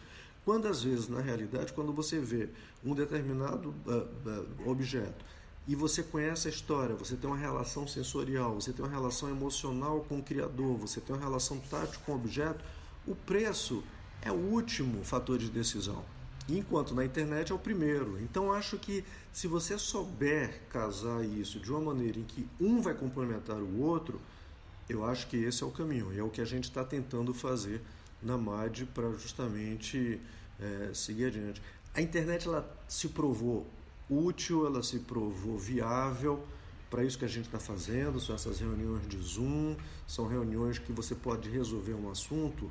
[0.45, 2.49] Quando às vezes, na realidade, quando você vê
[2.85, 5.25] um determinado uh, uh, objeto
[5.67, 10.05] e você conhece a história, você tem uma relação sensorial, você tem uma relação emocional
[10.09, 12.65] com o criador, você tem uma relação tátil com o objeto,
[13.07, 13.83] o preço
[14.21, 16.05] é o último fator de decisão.
[16.49, 18.21] Enquanto na internet é o primeiro.
[18.21, 22.95] Então acho que se você souber casar isso de uma maneira em que um vai
[22.95, 24.21] complementar o outro,
[24.89, 26.13] eu acho que esse é o caminho.
[26.13, 27.81] E é o que a gente está tentando fazer
[28.21, 30.21] na MAD para justamente
[30.61, 31.63] é, seguir adiante.
[31.95, 33.67] A internet ela se provou
[34.13, 36.45] útil, ela se provou viável
[36.91, 38.21] para isso que a gente está fazendo.
[38.21, 42.71] São essas reuniões de Zoom, são reuniões que você pode resolver um assunto,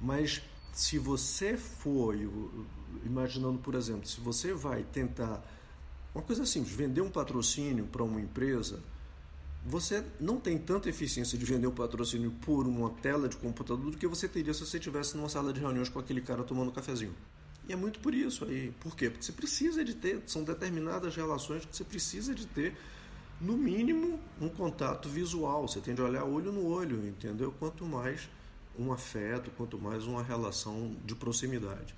[0.00, 2.16] mas se você for,
[3.04, 5.42] imaginando por exemplo, se você vai tentar
[6.14, 8.82] uma coisa simples, vender um patrocínio para uma empresa,
[9.64, 13.90] você não tem tanta eficiência de vender o um patrocínio por uma tela de computador
[13.90, 16.70] do que você teria se você estivesse numa sala de reuniões com aquele cara tomando
[16.70, 17.14] um cafezinho.
[17.70, 18.72] E é muito por isso aí.
[18.80, 19.08] Por quê?
[19.08, 22.76] Porque você precisa de ter, são determinadas relações que você precisa de ter,
[23.40, 25.68] no mínimo, um contato visual.
[25.68, 27.54] Você tem de olhar olho no olho, entendeu?
[27.60, 28.28] Quanto mais
[28.76, 31.94] um afeto, quanto mais uma relação de proximidade.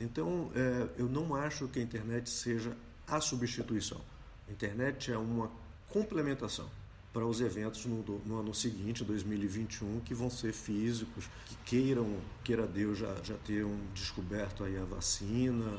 [0.00, 4.00] Então, é, eu não acho que a internet seja a substituição.
[4.48, 5.52] A internet é uma
[5.88, 6.68] complementação
[7.12, 12.66] para os eventos no, no, ano seguinte, 2021, que vão ser físicos, que queiram, queira
[12.66, 15.78] Deus, já, já tenham descoberto aí a vacina.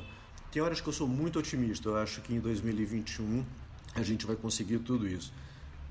[0.52, 3.44] Tem horas que eu sou muito otimista, eu acho que em 2021
[3.94, 5.32] a gente vai conseguir tudo isso.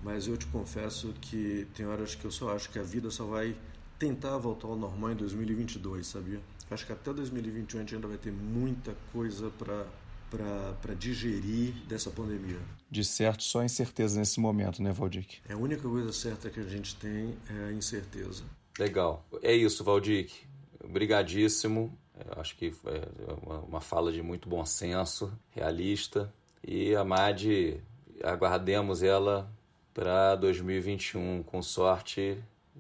[0.02, 3.26] Mas eu te confesso que tem horas que eu só acho que a vida só
[3.26, 3.56] vai
[4.00, 6.42] tentar voltar ao normal em 2022, sabia?
[6.70, 9.86] Acho que até 2021 a gente ainda vai ter muita coisa para
[10.34, 12.60] para digerir dessa pandemia.
[12.90, 15.40] De certo, só incerteza nesse momento, né, Valdic?
[15.48, 18.44] É a única coisa certa que a gente tem é a incerteza.
[18.80, 19.24] Legal.
[19.44, 20.34] É isso, Valdic.
[20.84, 21.96] Obrigadíssimo.
[22.16, 26.34] Eu acho que é uma fala de muito bom senso, realista.
[26.66, 27.82] E a MAD,
[28.24, 29.52] aguardemos ela
[29.94, 31.44] para 2021.
[31.44, 32.38] Com sorte,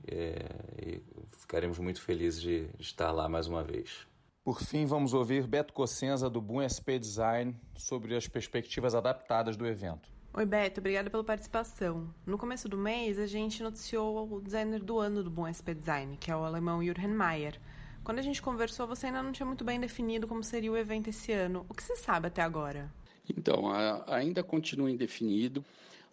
[0.07, 0.45] é,
[0.81, 1.01] e
[1.37, 4.07] ficaremos muito felizes de, de estar lá mais uma vez.
[4.43, 9.65] Por fim, vamos ouvir Beto Cossenza, do Boom SP Design, sobre as perspectivas adaptadas do
[9.65, 10.09] evento.
[10.33, 12.13] Oi, Beto, obrigada pela participação.
[12.25, 16.17] No começo do mês, a gente noticiou o designer do ano do Boom SP Design,
[16.17, 17.57] que é o alemão Jürgen Mayer.
[18.03, 21.09] Quando a gente conversou, você ainda não tinha muito bem definido como seria o evento
[21.09, 21.65] esse ano.
[21.69, 22.91] O que você sabe até agora?
[23.29, 23.71] Então,
[24.07, 25.63] ainda continua indefinido.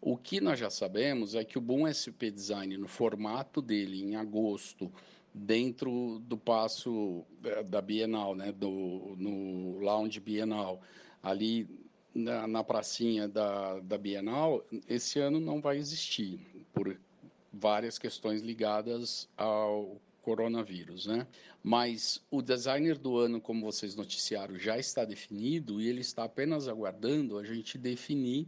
[0.01, 4.15] O que nós já sabemos é que o Boom SP Design, no formato dele, em
[4.15, 4.89] agosto,
[5.33, 7.25] dentro do passo
[7.69, 10.81] da Bienal, né, do, no Lounge Bienal,
[11.23, 11.69] ali
[12.15, 16.41] na, na pracinha da, da Bienal, esse ano não vai existir,
[16.73, 16.99] por
[17.53, 21.27] várias questões ligadas ao coronavírus, né?
[21.63, 26.69] Mas o designer do ano, como vocês noticiaram, já está definido e ele está apenas
[26.69, 28.47] aguardando a gente definir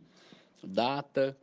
[0.62, 1.36] data,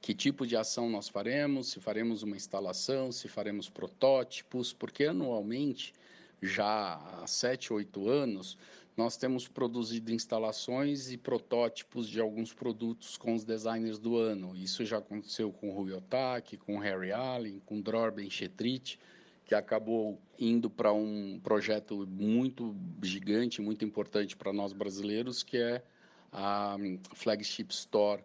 [0.00, 5.92] que tipo de ação nós faremos, se faremos uma instalação, se faremos protótipos, porque anualmente,
[6.40, 8.58] já há sete, oito anos,
[8.96, 14.54] nós temos produzido instalações e protótipos de alguns produtos com os designers do ano.
[14.54, 18.98] Isso já aconteceu com o Rui Otaki, com Harry Allen, com o Dror Chetrit,
[19.44, 25.82] que acabou indo para um projeto muito gigante, muito importante para nós brasileiros, que é
[26.30, 26.76] a
[27.14, 28.22] Flagship Store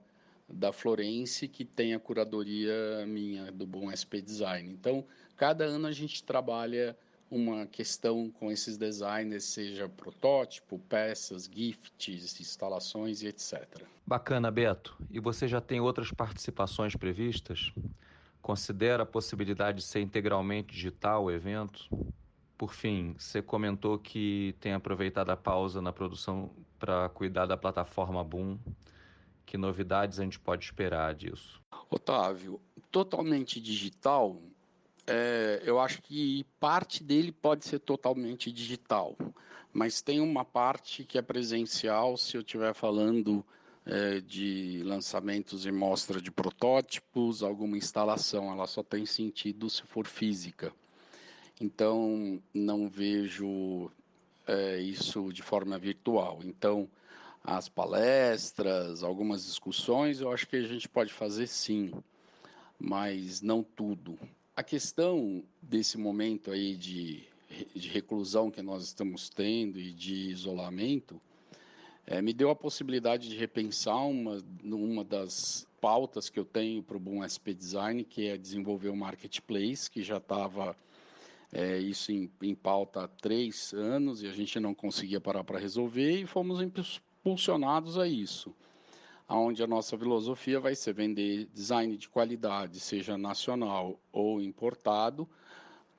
[0.48, 4.72] da Florence, que tem a curadoria minha do Bom SP Design.
[4.72, 6.98] Então, cada ano a gente trabalha
[7.30, 13.84] uma questão com esses designers, seja protótipo, peças, gifts, instalações e etc.
[14.06, 14.98] Bacana, Beto.
[15.12, 17.74] E você já tem outras participações previstas?
[18.42, 21.90] Considera a possibilidade de ser integralmente digital o evento?
[22.58, 28.24] Por fim, você comentou que tem aproveitado a pausa na produção para cuidar da plataforma
[28.24, 28.58] Boom.
[29.48, 31.62] Que novidades a gente pode esperar disso?
[31.90, 32.60] Otávio,
[32.92, 34.40] totalmente digital,
[35.08, 39.16] é, eu acho que parte dele pode ser totalmente digital,
[39.72, 43.44] mas tem uma parte que é presencial se eu estiver falando
[43.86, 50.06] é, de lançamentos e mostra de protótipos, alguma instalação, ela só tem sentido se for
[50.06, 50.74] física.
[51.62, 53.90] Então, não vejo
[54.46, 56.42] é, isso de forma virtual.
[56.44, 56.90] Então,
[57.48, 61.94] as palestras, algumas discussões, eu acho que a gente pode fazer sim,
[62.78, 64.20] mas não tudo.
[64.54, 67.24] A questão desse momento aí de,
[67.74, 71.22] de reclusão que nós estamos tendo e de isolamento
[72.06, 76.98] é, me deu a possibilidade de repensar uma, uma das pautas que eu tenho para
[76.98, 80.76] o Boom SP Design, que é desenvolver o um marketplace, que já estava
[81.54, 85.58] é, isso em, em pauta há três anos e a gente não conseguia parar para
[85.58, 86.60] resolver e fomos
[87.28, 88.56] impulsionados a isso.
[89.28, 95.28] Onde a nossa filosofia vai ser vender design de qualidade, seja nacional ou importado,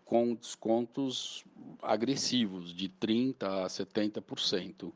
[0.07, 1.45] com descontos
[1.83, 4.91] agressivos de 30% a 70%.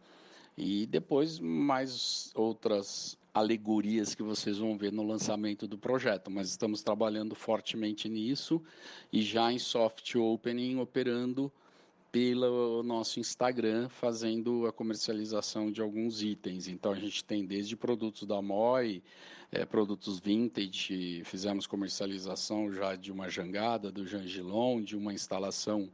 [0.56, 6.82] E depois mais outras alegorias que vocês vão ver no lançamento do projeto, mas estamos
[6.82, 8.62] trabalhando fortemente nisso
[9.12, 11.52] e já em soft opening operando
[12.12, 16.68] pelo nosso Instagram, fazendo a comercialização de alguns itens.
[16.68, 19.02] Então a gente tem desde produtos da Moi,
[19.50, 25.90] é, produtos vintage, fizemos comercialização já de uma jangada do Jangilon, de uma instalação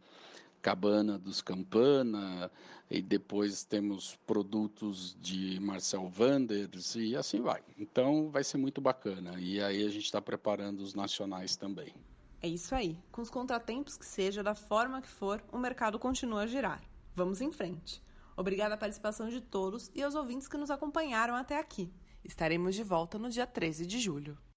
[0.61, 2.51] Cabana dos Campana,
[2.91, 7.63] e depois temos produtos de Marcel Wanders e assim vai.
[7.79, 9.39] Então vai ser muito bacana.
[9.39, 11.95] E aí a gente está preparando os nacionais também.
[12.41, 12.97] É isso aí.
[13.11, 16.81] Com os contratempos que seja, da forma que for, o mercado continua a girar.
[17.15, 18.01] Vamos em frente.
[18.37, 21.93] Obrigada à participação de todos e aos ouvintes que nos acompanharam até aqui.
[22.25, 24.39] Estaremos de volta no dia 13 de julho.